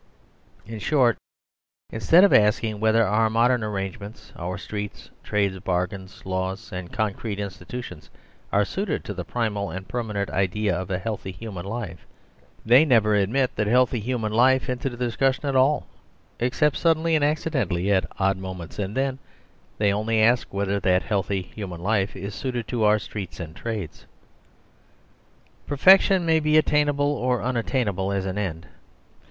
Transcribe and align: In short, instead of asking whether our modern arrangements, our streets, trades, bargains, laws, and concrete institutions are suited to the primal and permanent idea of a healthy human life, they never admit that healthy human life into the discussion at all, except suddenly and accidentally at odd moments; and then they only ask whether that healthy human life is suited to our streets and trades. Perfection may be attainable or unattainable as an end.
In 0.65 0.79
short, 0.79 1.15
instead 1.91 2.23
of 2.23 2.33
asking 2.33 2.79
whether 2.79 3.05
our 3.05 3.29
modern 3.29 3.63
arrangements, 3.63 4.33
our 4.35 4.57
streets, 4.57 5.11
trades, 5.21 5.59
bargains, 5.59 6.25
laws, 6.25 6.71
and 6.73 6.91
concrete 6.91 7.39
institutions 7.39 8.09
are 8.51 8.65
suited 8.65 9.03
to 9.03 9.13
the 9.13 9.23
primal 9.23 9.69
and 9.69 9.87
permanent 9.87 10.31
idea 10.31 10.75
of 10.75 10.89
a 10.89 10.97
healthy 10.97 11.31
human 11.31 11.65
life, 11.67 12.07
they 12.65 12.83
never 12.83 13.13
admit 13.13 13.55
that 13.55 13.67
healthy 13.67 13.99
human 13.99 14.31
life 14.31 14.71
into 14.71 14.89
the 14.89 14.97
discussion 14.97 15.45
at 15.45 15.55
all, 15.55 15.85
except 16.39 16.77
suddenly 16.77 17.15
and 17.15 17.23
accidentally 17.23 17.91
at 17.91 18.07
odd 18.17 18.37
moments; 18.39 18.79
and 18.79 18.97
then 18.97 19.19
they 19.77 19.93
only 19.93 20.19
ask 20.19 20.51
whether 20.51 20.79
that 20.79 21.03
healthy 21.03 21.43
human 21.43 21.79
life 21.79 22.15
is 22.15 22.33
suited 22.33 22.67
to 22.67 22.83
our 22.83 22.97
streets 22.97 23.39
and 23.39 23.55
trades. 23.55 24.07
Perfection 25.67 26.25
may 26.25 26.39
be 26.39 26.57
attainable 26.57 27.13
or 27.13 27.43
unattainable 27.43 28.11
as 28.11 28.25
an 28.25 28.39
end. 28.39 28.65